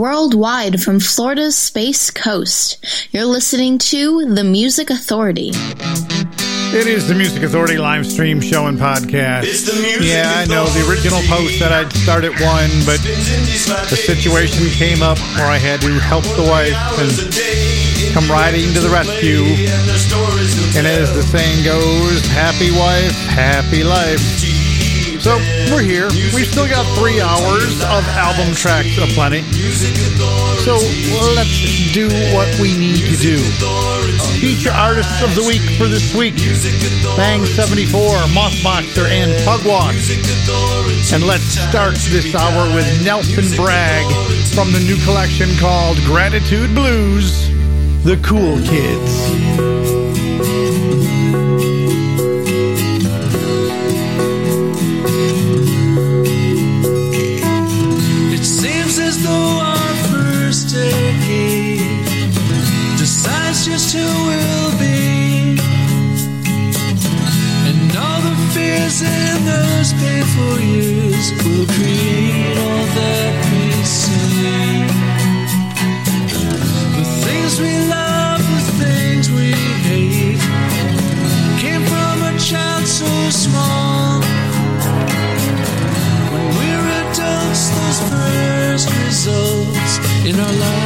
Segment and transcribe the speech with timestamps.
[0.00, 5.50] Worldwide from Florida's Space Coast, you're listening to The Music Authority.
[6.72, 9.68] It is the Music Authority live stream show and podcast.
[10.00, 12.96] yeah, I know the original post that I'd start at one, but
[13.90, 18.80] the situation came up where I had to help the wife and come riding to
[18.80, 19.44] the rescue.
[20.78, 24.49] And as the saying goes, happy wife, happy life.
[25.20, 25.36] So
[25.68, 26.08] we're here.
[26.34, 29.42] We've still got three hours of album tracks aplenty.
[30.64, 30.80] So
[31.36, 33.36] let's do what we need to do.
[34.40, 36.36] Feature artists of the week for this week:
[37.16, 38.00] Bang 74,
[38.32, 41.12] Mothboxer, and Pugwash.
[41.12, 44.06] And let's start this hour with Nelson Bragg
[44.54, 47.46] from the new collection called Gratitude Blues,
[48.04, 49.79] The Cool Kids.
[70.30, 74.86] Painful years will create all that we see.
[76.96, 78.40] The things we love,
[78.78, 79.52] things we
[79.88, 80.40] hate,
[81.58, 84.20] came from a child so small.
[86.32, 90.79] When we're adults, those first results in our lives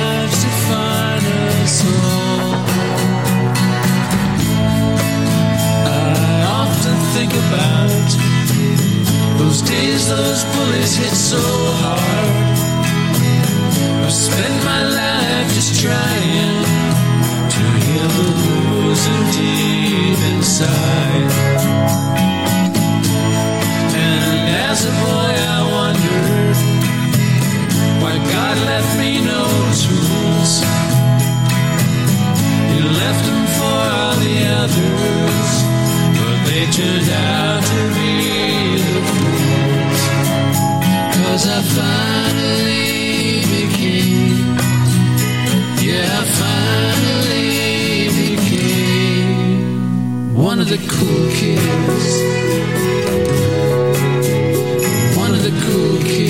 [9.54, 11.38] those days those bullets hit so
[11.82, 12.56] hard.
[14.02, 16.64] I've spent my life just trying
[17.54, 19.04] to heal the wounds
[19.36, 21.30] deep inside.
[23.94, 26.58] And as a boy, I wondered
[28.02, 29.42] why God left me no
[29.84, 30.52] tools.
[32.72, 35.74] He left them for all the others
[36.16, 38.53] but they turned out to be
[50.88, 52.22] cool kids.
[55.16, 56.23] One of the cool kids.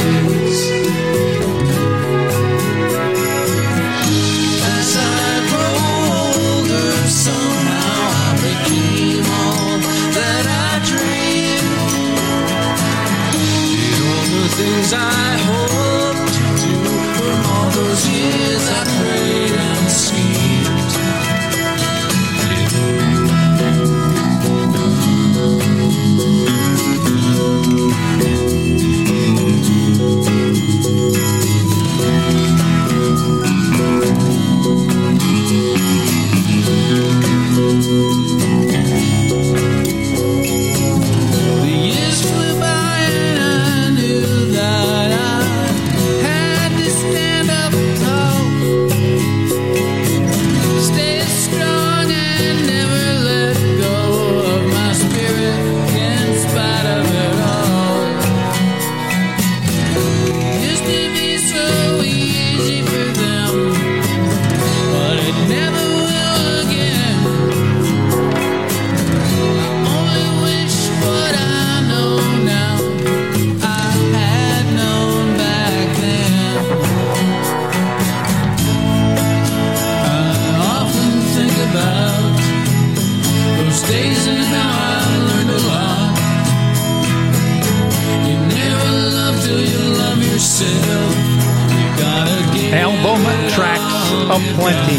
[94.35, 94.99] Aplenty.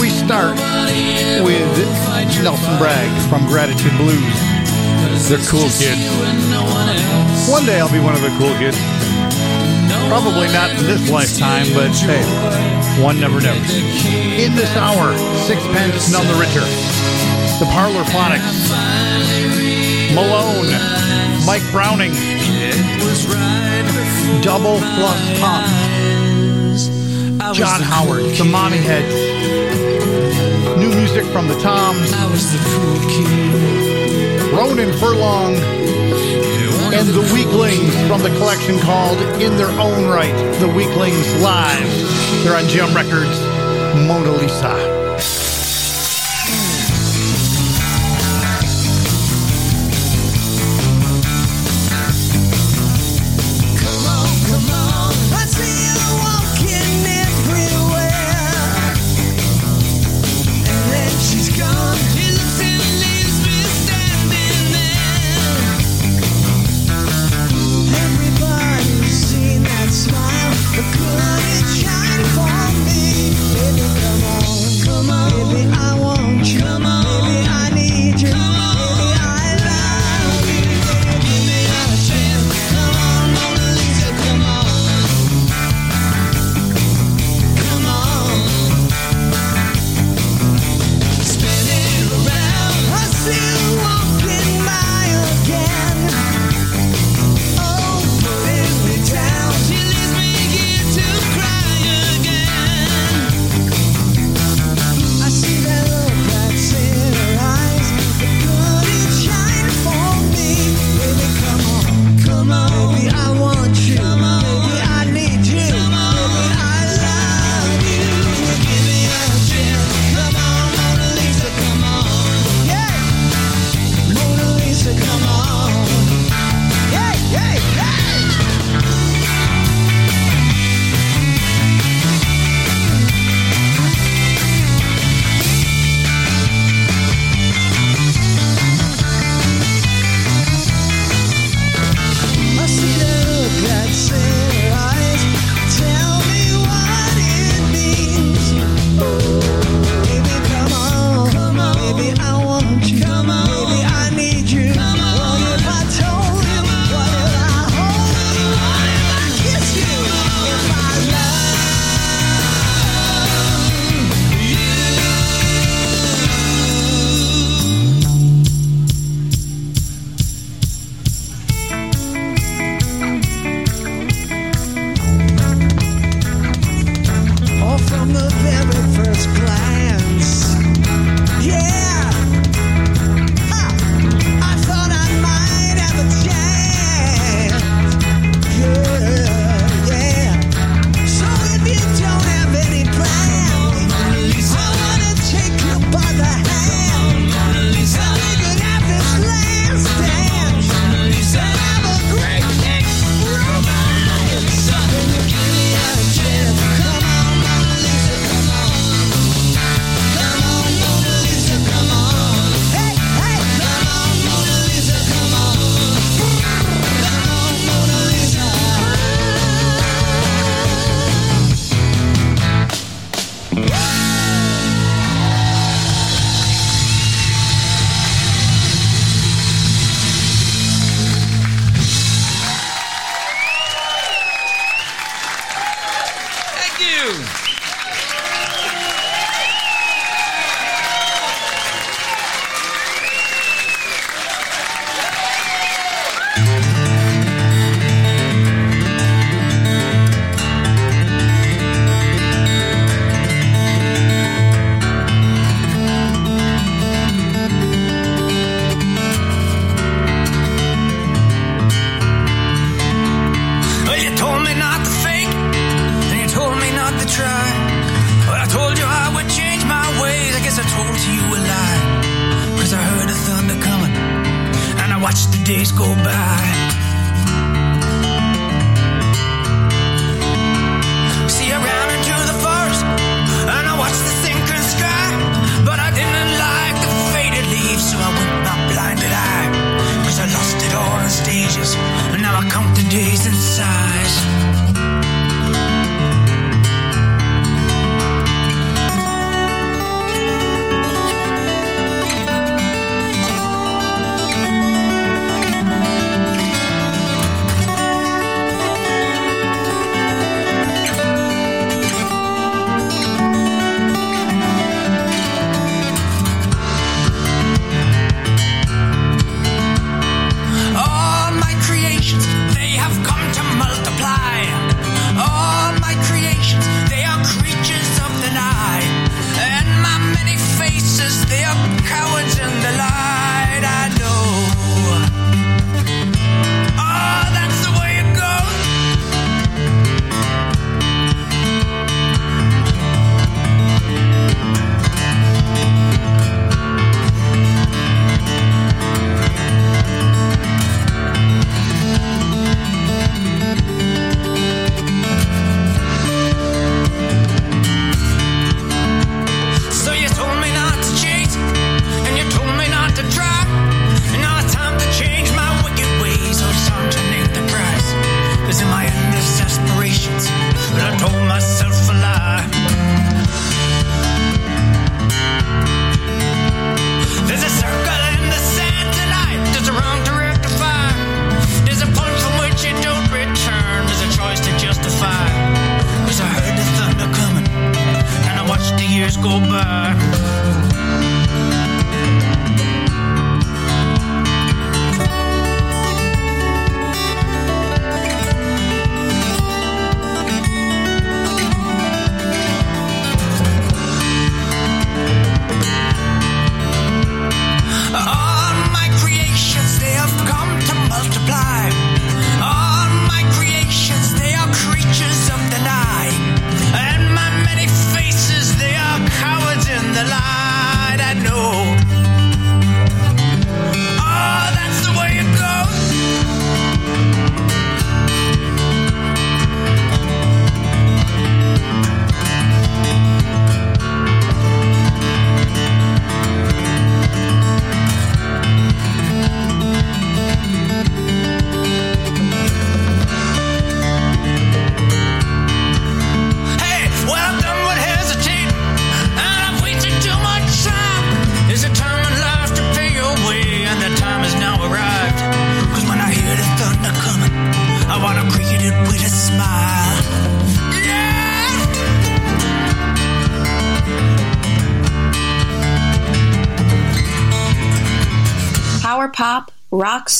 [0.00, 0.56] We start
[1.44, 1.68] with
[2.40, 4.38] Nelson Bragg from Gratitude Blues.
[5.28, 6.08] They're cool kids.
[7.50, 8.78] One day I'll be one of the cool kids.
[10.08, 12.24] Probably not in this lifetime, but hey,
[13.02, 13.60] one never knows.
[14.40, 15.12] In this hour,
[15.44, 16.64] Sixpence None the Richer,
[17.60, 18.72] The Parlor Phonics,
[20.14, 20.72] Malone,
[21.44, 22.12] Mike Browning,
[24.42, 25.64] Double Plus Pop,
[27.52, 29.14] John Howard, The Mommy Heads,
[30.78, 34.52] new music from the Toms, I was the cool kid.
[34.54, 35.56] Ronan Furlong,
[36.94, 41.88] and the Weeklings from the collection called In Their Own Write, The Weeklings Live.
[42.42, 43.38] They're on Jem Records,
[44.06, 44.91] Mona Lisa.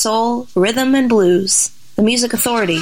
[0.03, 1.71] Soul, rhythm, and blues.
[1.95, 2.81] The Music Authority.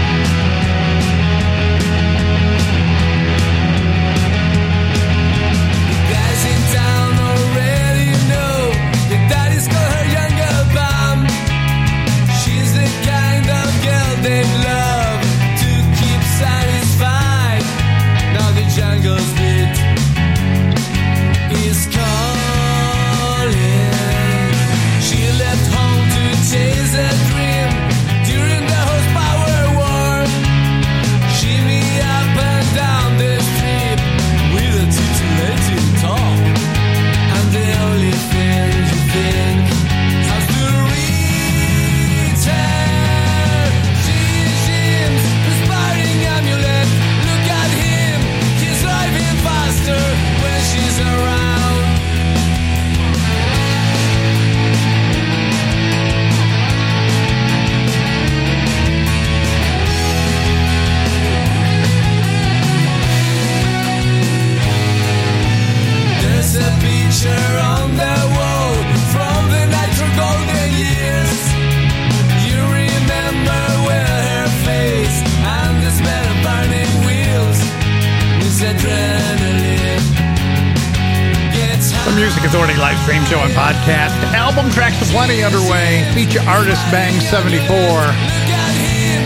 [83.71, 84.19] Podcast.
[84.35, 86.03] Album tracks plenty underway.
[86.11, 87.63] Feature artist Bang 74.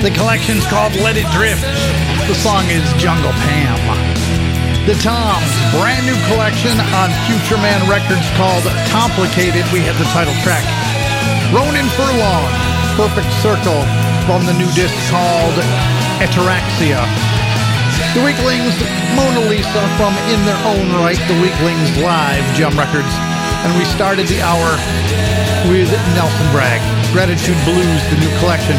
[0.06, 1.66] The collection's called Let It Drift.
[2.30, 3.82] The song is Jungle Pam.
[4.86, 8.62] The Toms, brand new collection on Future Man Records called
[8.94, 9.66] Complicated.
[9.74, 10.62] We have the title track.
[11.50, 12.46] Ronan Furlong,
[12.94, 13.82] Perfect Circle
[14.30, 15.58] from the new disc called
[16.22, 17.02] Ataraxia.
[18.14, 18.78] The Weeklings,
[19.18, 23.10] Mona Lisa from In Their Own Write, The Weeklings Live, Jem Records.
[23.66, 24.78] And we started the hour
[25.72, 26.80] with Nelson Bragg,
[27.12, 28.78] Gratitude Blues, the new collection,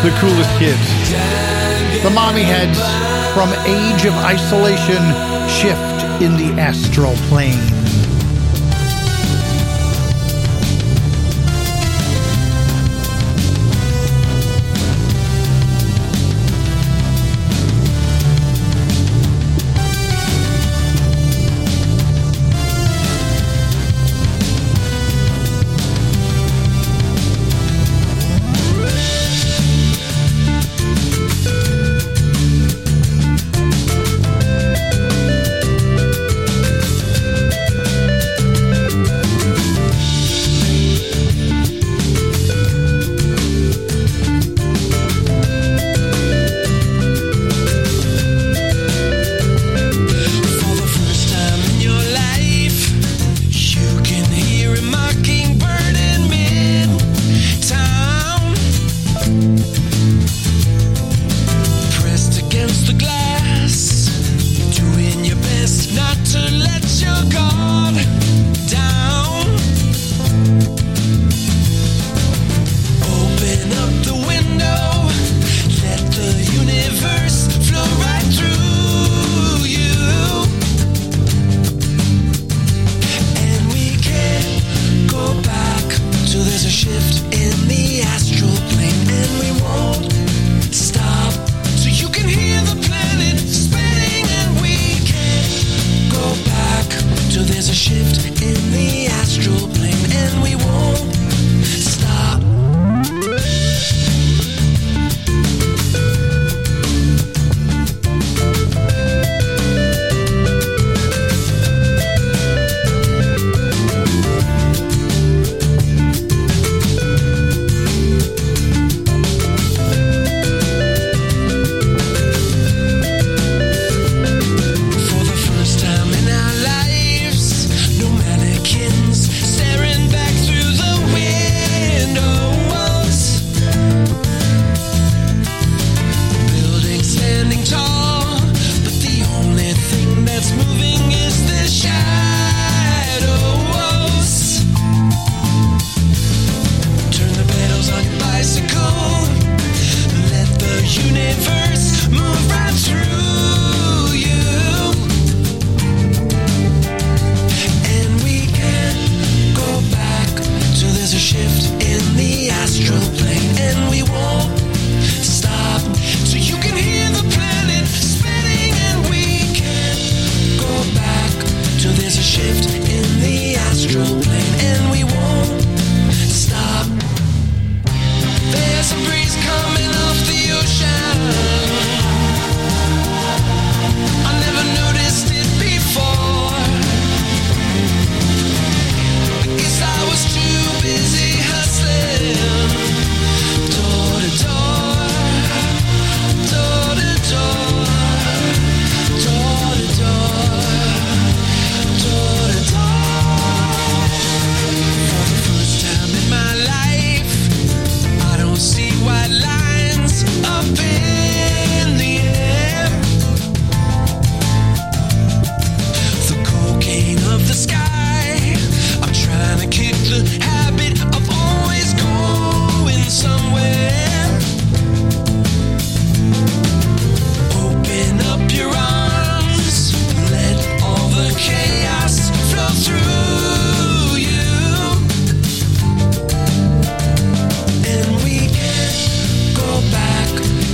[0.00, 2.02] The Coolest Kids.
[2.02, 2.80] The Mommy Heads
[3.36, 5.04] from Age of Isolation,
[5.46, 7.60] Shift in the Astral Plane.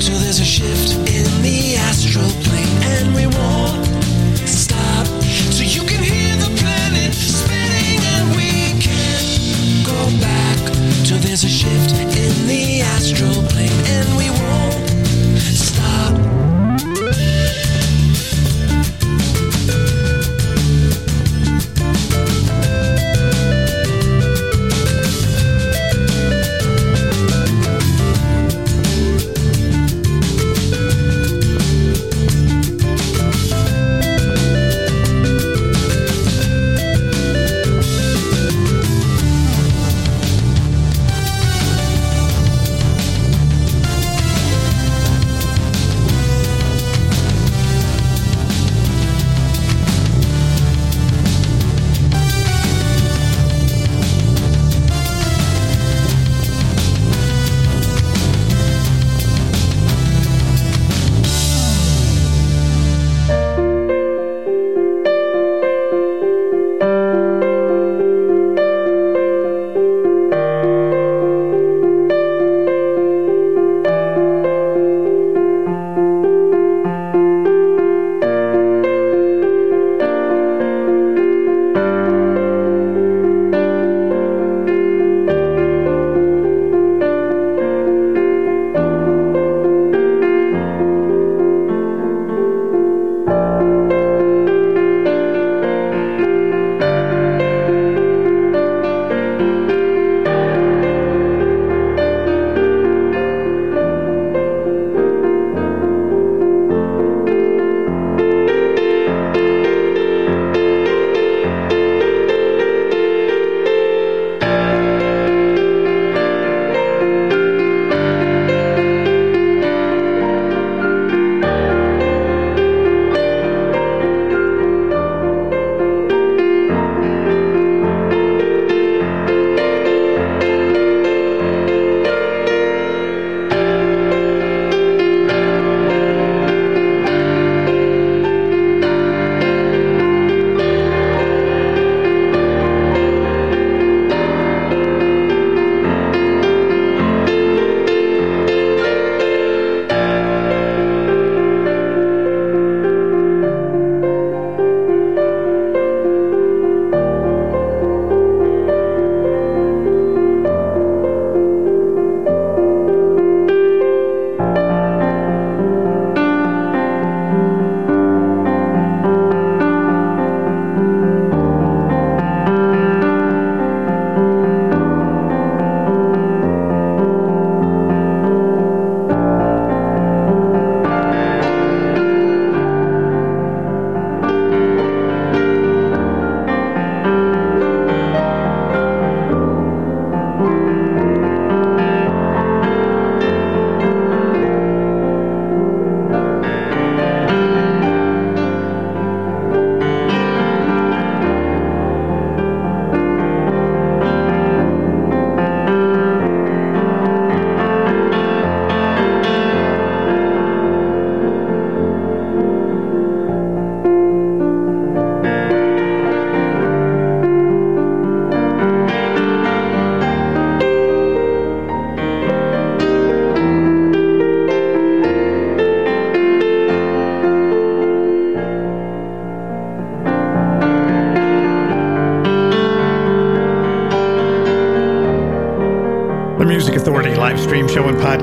[0.02, 2.28] So there's a shift in the astral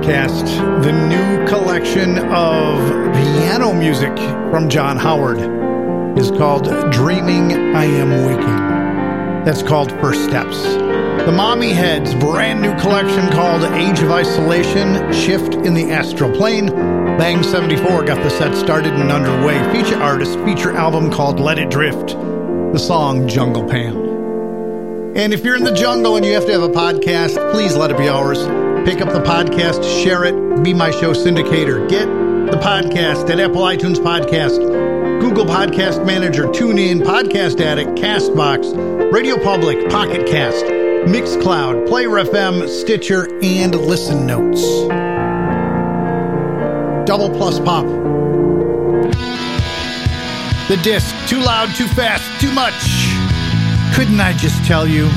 [0.09, 0.83] podcast.
[0.83, 4.15] The new collection of piano music
[4.49, 5.37] from John Howard
[6.17, 9.45] is called Dreaming I Am Waking.
[9.45, 10.63] That's called First Steps.
[10.63, 16.67] The Mommy Heads brand new collection called Age of Isolation Shift in the Astral Plane.
[17.17, 19.57] Bang 74 got the set started and underway.
[19.71, 22.09] Feature artist feature album called Let It Drift.
[22.73, 25.15] The song Jungle Pam.
[25.15, 27.91] And if you're in the jungle and you have to have a podcast, please let
[27.91, 28.39] it be ours.
[28.89, 31.87] Pick up the podcast, share it, be my show syndicator.
[31.87, 34.57] Get the podcast at Apple iTunes Podcast,
[35.21, 43.27] Google Podcast Manager, TuneIn, Podcast Addict, Castbox, Radio Public, Pocket Cast, Mixcloud, Player FM, Stitcher,
[43.43, 44.63] and Listen Notes.
[47.07, 47.85] Double plus pop.
[50.67, 52.73] The disc, too loud, too fast, too much.
[53.95, 55.07] Couldn't I just tell you?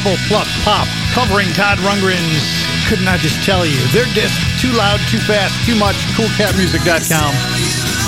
[0.00, 2.40] Double Plus Pop, covering Todd Rundgren's
[2.88, 3.76] Couldn't I Just Tell You?
[3.92, 7.32] Their disc, Too Loud, Too Fast, Too Much, CoolCatMusic.com.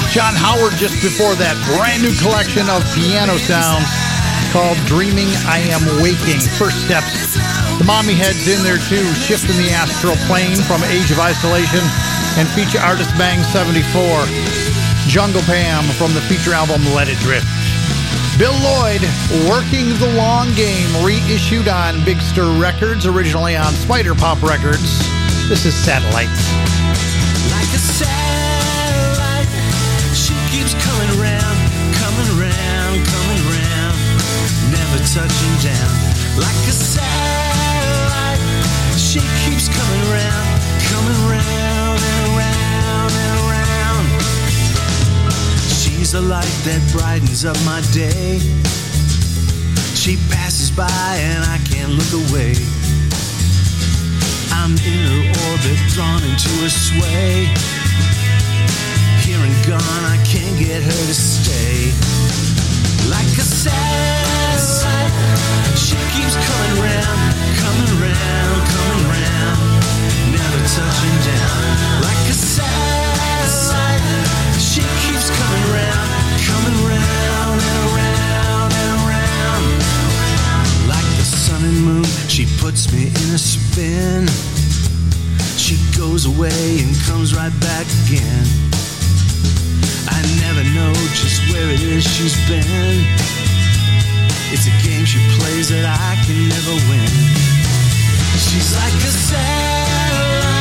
[0.08, 3.84] John Howard just before that, brand new collection of piano sounds
[4.56, 6.40] called Dreaming I Am Waking.
[6.56, 7.36] First Steps.
[7.76, 11.84] The Mommy Heads in there too, Shifting the Astral Plane from Age of Isolation
[12.40, 13.84] and feature artist Bang 74.
[15.12, 17.44] Jungle Pam from the feature album Let It Drift.
[18.38, 19.02] Bill Lloyd,
[19.48, 24.98] Working the Long Game, reissued on Big Stir Records, originally on Spider Pop Records.
[25.48, 26.28] This is Satellite.
[27.50, 28.21] Like
[46.12, 48.36] The light that brightens up my day.
[49.96, 50.84] She passes by
[51.24, 52.52] and I can't look away.
[54.52, 57.48] I'm in her orbit, drawn into her sway.
[59.24, 61.96] Here and gone, I can't get her to stay.
[63.08, 65.16] Like a satellite,
[65.80, 67.20] she keeps coming round,
[67.56, 69.80] coming round, coming round,
[70.28, 71.71] never touching down.
[81.72, 84.26] And moon, she puts me in a spin.
[85.56, 88.46] She goes away and comes right back again.
[90.08, 93.06] I never know just where it is she's been.
[94.52, 97.12] It's a game she plays that I can never win.
[98.36, 100.51] She's like a satellite.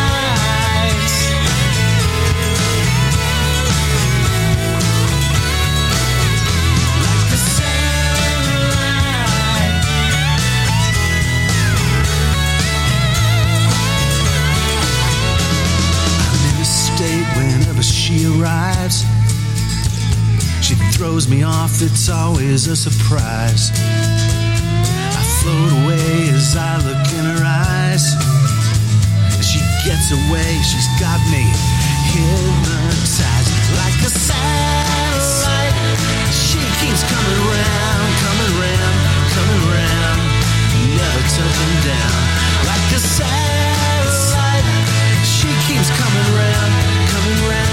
[21.21, 23.71] Throws me off, it's always a surprise.
[23.73, 28.15] I float away as I look in her eyes.
[29.37, 31.45] As she gets away, she's got me
[32.09, 35.75] hypnotized like a satellite.
[36.33, 38.95] She keeps coming round, coming round,
[39.35, 40.21] coming round,
[40.97, 42.13] never touching down
[42.65, 44.65] like a satellite.
[45.25, 46.71] She keeps coming round,
[47.13, 47.70] coming round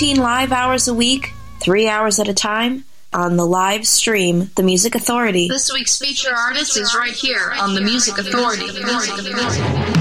[0.00, 4.62] 15 live hours a week, three hours at a time, on the live stream, The
[4.62, 5.46] Music Authority.
[5.46, 8.66] This week's feature artist is right here on The Music Authority.
[8.66, 9.99] The Music Authority.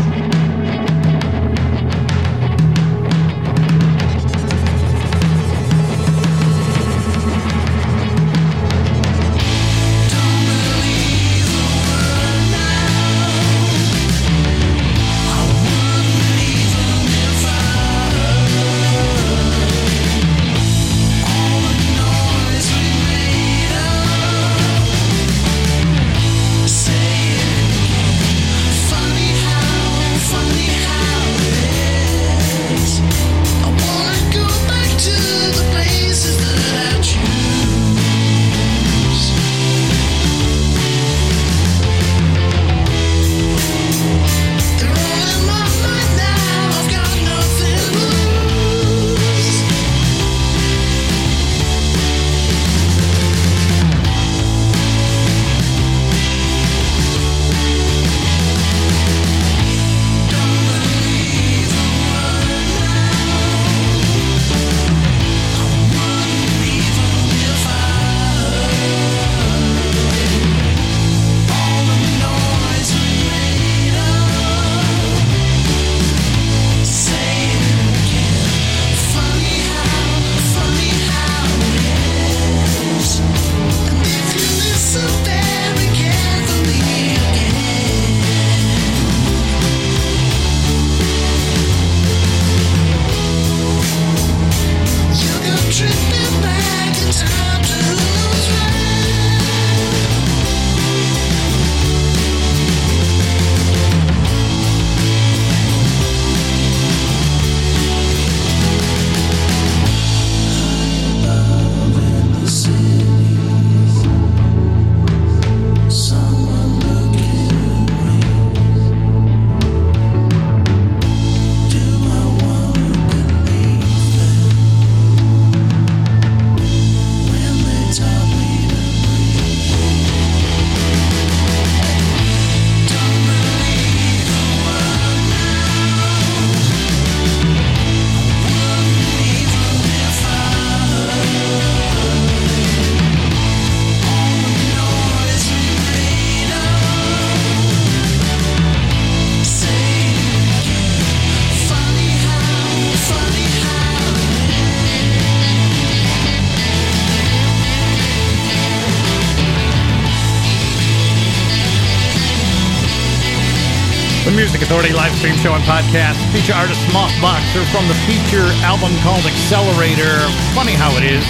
[164.70, 166.14] Authority live stream show and podcast.
[166.32, 170.22] Feature artist Mothboxer from the feature album called Accelerator.
[170.54, 171.26] Funny how it is.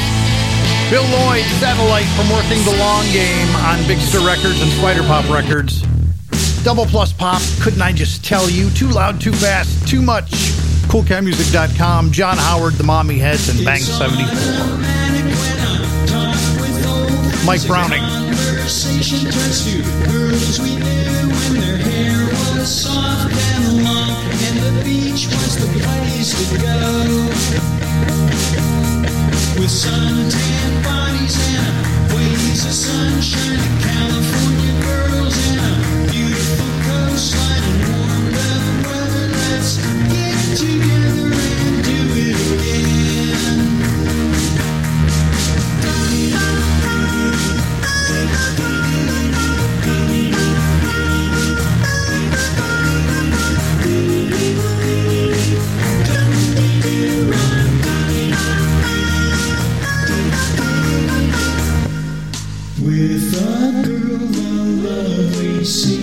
[0.91, 5.23] Bill Lloyd, Satellite from working the long game on Big Stir Records and Spider Pop
[5.29, 5.83] Records.
[6.65, 8.69] Double Plus Pop, couldn't I just tell you?
[8.71, 10.31] Too loud, too fast, too much.
[10.91, 14.35] CoolCatMusic.com, John Howard, The Mommy Heads, and Bank 74.
[17.45, 18.03] Mike Browning.
[22.69, 26.77] Soft and long, and the beach was the place go.
[29.59, 38.25] With suntan bodies and waves of sunshine, California girls and a beautiful coastline warm
[65.69, 65.98] lovely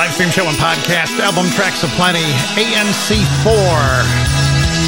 [0.00, 1.12] live stream show and podcast.
[1.20, 2.24] Album tracks aplenty.
[2.56, 3.44] ANC4.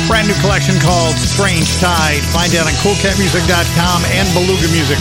[0.09, 2.25] Brand new collection called Strange Tide.
[2.33, 4.97] Find it on coolcatmusic.com and Beluga Music.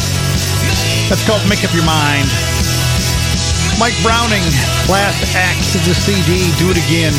[1.07, 2.27] That's called Make Up Your Mind.
[3.79, 4.43] Mike Browning,
[4.83, 7.15] Class Act of the CD, Do It Again.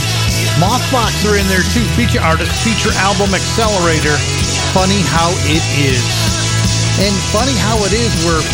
[0.61, 1.88] Mothboxer in there too.
[1.97, 4.20] Feature artist, feature album Accelerator.
[4.76, 6.05] Funny how it is.
[7.01, 8.45] And funny how it is, we're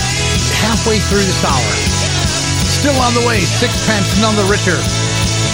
[0.63, 1.98] halfway through this hour.
[2.79, 4.79] Still on the way, sixpence none the richer.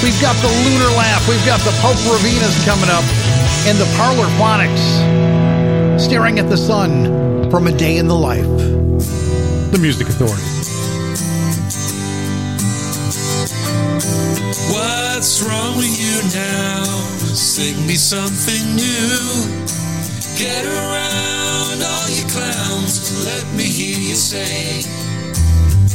[0.05, 1.27] We've got the Lunar Laugh.
[1.27, 3.03] We've got the Popravinas coming up.
[3.65, 5.99] And the Parlophonics.
[5.99, 8.45] Staring at the sun from a day in the life.
[9.73, 10.43] The Music Authority.
[14.71, 16.85] What's wrong with you now?
[17.33, 19.49] Sing me something new.
[20.37, 23.25] Get around all you clowns.
[23.25, 25.04] Let me hear you say.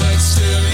[0.00, 0.73] like still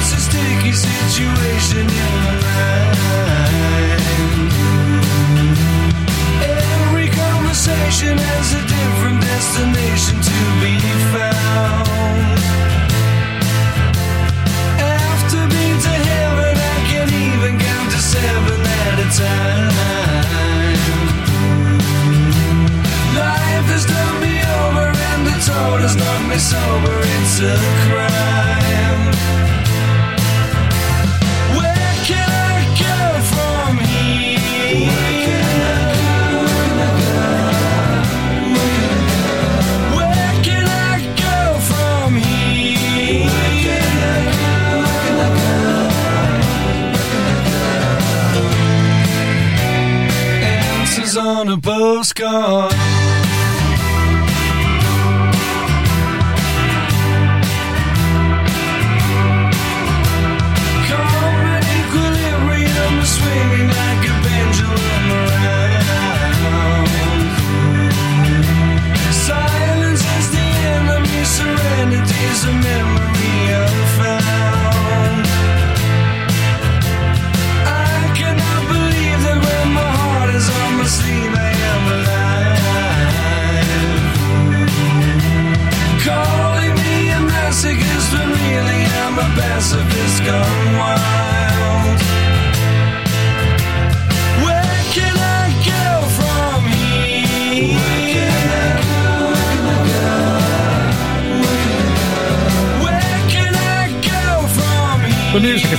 [0.01, 1.48] It's a sticky situation.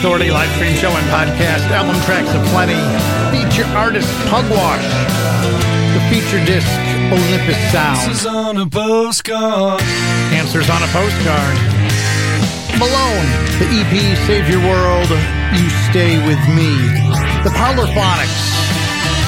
[0.00, 2.80] Authority live stream show and podcast, album tracks aplenty,
[3.28, 4.88] feature artist Pugwash,
[5.92, 6.72] the feature disc
[7.12, 8.00] Olympus Sound.
[8.08, 9.82] Answers on a postcard.
[10.32, 11.52] Answers on a postcard.
[12.80, 13.28] Malone,
[13.60, 15.12] the EP Save Your World,
[15.52, 16.72] You Stay With Me.
[17.44, 18.40] The Parlophonics,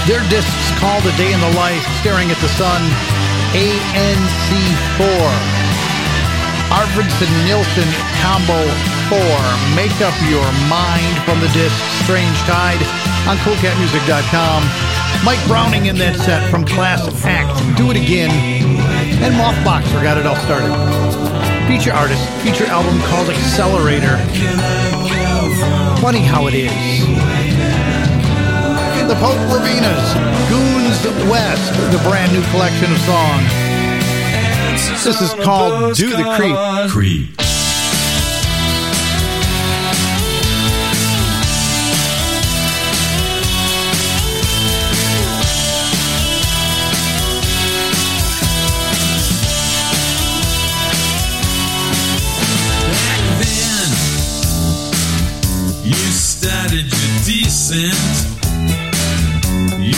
[0.09, 2.81] their discs called A Day in the Life, Staring at the Sun,
[3.53, 5.37] ANC4.
[6.73, 7.93] Arvidson Nilsson
[8.25, 9.39] combo four,
[9.75, 11.75] Make Up Your Mind from the disc
[12.05, 12.83] Strange Tide
[13.27, 14.61] on CoolCatMusic.com.
[15.25, 18.31] Mike Browning in that set from Class Act, Do It Again,
[19.23, 20.71] and Mothboxer got it all started.
[21.69, 24.19] Feature artist, feature album called Accelerator.
[26.03, 26.73] Funny how it is
[29.13, 30.15] the Pope Ravinas,
[30.49, 33.53] Goons West, the brand new collection of songs.
[35.05, 36.57] This is called Do the Creep.
[36.91, 37.42] Creep.
[57.25, 57.95] decent.
[59.79, 59.93] You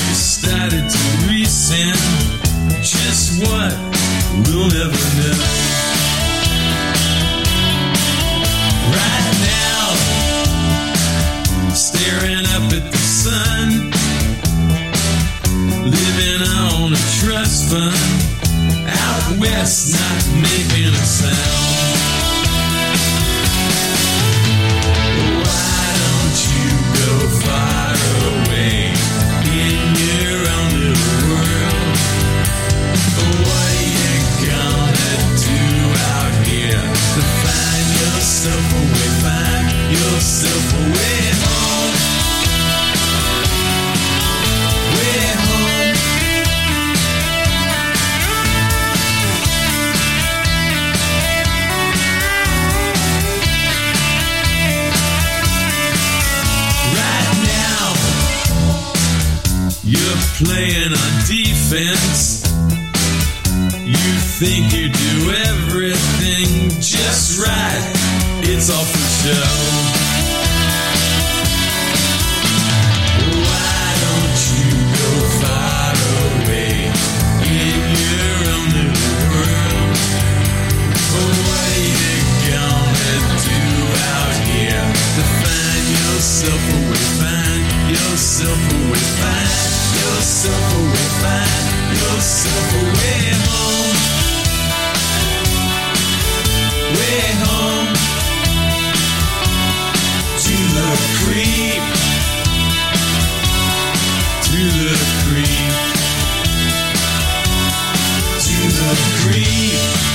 [108.91, 110.14] of grief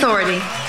[0.00, 0.59] Crickets